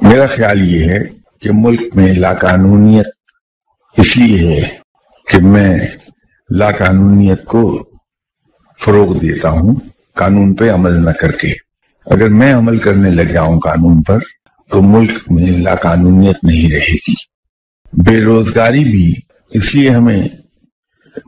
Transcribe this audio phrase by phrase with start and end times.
[0.00, 0.98] मेरा ख्याल ये है
[1.42, 3.10] कि मुल्क में लाकानूनियत
[3.96, 4.62] इसलिए है
[5.26, 5.88] कि मैं
[6.50, 7.62] लाकानूनियत को
[8.80, 9.74] फरोग देता हूँ
[10.16, 11.52] कानून पे अमल न करके।
[12.06, 14.20] अगर मैं अमल करने लग जाऊँ कानून पर
[14.70, 17.16] तो मुल्क में लाकानूनियत नहीं रहेगी।
[17.92, 19.06] बेरोजगारी भी
[19.52, 20.30] इसलिए हमें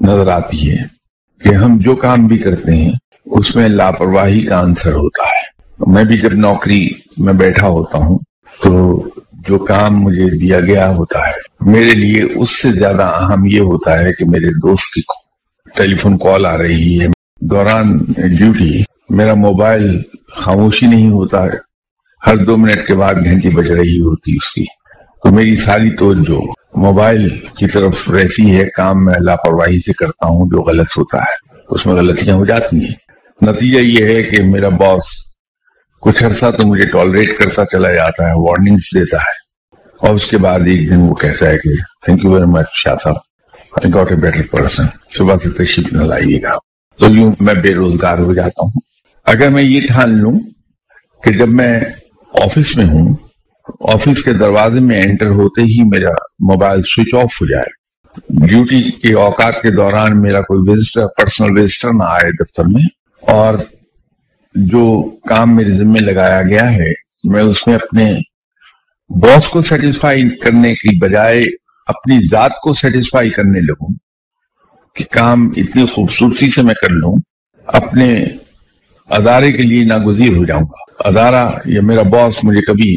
[0.02, 0.90] नज़र आती है
[1.43, 2.98] कि हम जो काम भी करते हैं,
[3.29, 5.50] उसमें लापरवाही का आंसर होता है।
[5.89, 6.84] मैं भी जब नौकरी
[7.20, 8.20] में बैठा होता हूँ
[8.61, 13.94] तो जो काम मुझे दिया गया होता है, मेरे लिए उससे ज़्यादा अहम ये होता
[14.00, 15.02] है कि मेरे दोस्त की
[15.76, 17.10] टेलीफोन कॉल आ रही है।
[17.44, 21.60] दौरान ड्यूटी, मेरा मोबाइल खामोशी नहीं होता है।
[22.22, 24.66] हर दो मिनट के बाद घंटी बज रही होती उसकी।
[25.22, 26.40] तो मेरी सारी तो जो
[26.79, 31.36] मोबाइल की तरफ़ रहती है, काम मैं लापरवाही से करता हूँ, जो गलत होता है,
[31.71, 32.96] उसमें गलतियाँ हो जाती हैं।
[33.41, 35.12] नतीजा ये है कि मेरा बॉस
[36.02, 39.34] कुछ अरसा तो मुझे टॉलरेट करता चला जाता है वार्निंग्स देता है।
[40.00, 41.77] और उसके बाद एक दिन वो कहता है कि
[42.08, 43.20] thank you very much Shah साहब।
[43.78, 46.56] I got a better person सुबह से तशरीफ़ न लाइएगा।
[46.98, 48.82] तो यूँ मैं बेरोजगार हो जाता हूँ।
[49.27, 50.30] अगर मैं ये ठान लू
[51.22, 51.94] कि जब मैं
[52.34, 53.16] ऑफ़िस में हूँ
[53.88, 57.68] ऑफ़िस के दरवाजे में एंटर होते ही मेरा मोबाइल स्विच ऑफ़ हो जाए।
[58.46, 62.86] ड्यूटी के औकात के दौरान मेरा कोई विजिटर पर्सनल विजिटर ना आए दफ्तर में।
[63.22, 63.64] और
[64.55, 66.92] जो काम मेरे जिम्मे लगाया गया है,
[67.27, 68.05] मैं उसमें अपने
[69.11, 71.42] बॉस को सेटिस्फाई करने की बजाय
[71.89, 73.92] अपनी जात को सेटिस्फाई करने लगूं
[74.97, 77.17] कि काम इतनी खूबसूरती से मैं कर लूँ,
[77.67, 78.12] अपने
[79.11, 82.97] अदारे के लिए नागुजीर हो जाऊँगा। अदारा या मेरा बॉस मुझे कभी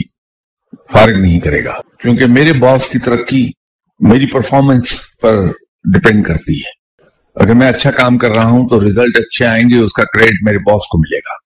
[0.94, 3.54] फारग नहीं करेगा, क्योंकि मेरे बॉस की तरक्की
[4.02, 5.48] मेरी परफॉर्मेंस पर
[5.86, 6.72] डिपेंड करती है।
[7.36, 10.88] अगर मैं अच्छा काम कर रहा हूँ तो रिज़ल्ट अच्छे आएँगे, उसका क्रेडिट मेरे बॉस
[10.92, 11.38] को मिलेगा।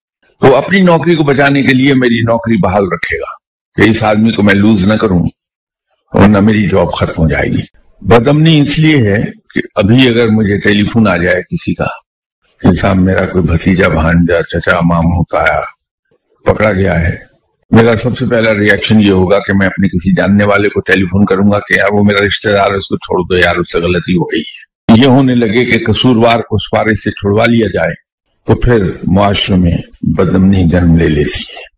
[0.42, 3.36] तो अपनी नौकरी को बचाने के लिए मेरी नौकरी बहाल रखेगा।
[3.78, 5.30] कि इस आदमी को मैं लूज ना करूँ
[6.14, 7.64] और वरना मेरी जॉब खत्म हो जाएगी।
[8.04, 9.18] बदमनी इसलिए है
[9.54, 11.90] कि अभी अगर मुझे टेलीफोन आ जाए किसी का,
[12.62, 15.62] कि साहब मेरा कोई भतीजा, भांजा, चचा, मामू, ताया
[16.46, 17.28] पकड़ा गया है,
[17.74, 21.58] मेरा सबसे पहला रिएक्शन ये होगा कि मैं अपने किसी जानने वाले को टेलीफोन करूँगा
[21.58, 24.44] कि यार वो मेरा रिश्तेदार है, उसको छोड़ दो यार, उससे गलती हो गई।
[24.96, 27.94] ये होने लगे कि कसूरवार को सिफारिश से छुड़वा लिया जाए।
[28.48, 29.84] तो फिर मुआशरे में
[30.18, 31.69] बदमनी जन्म ले लेती है।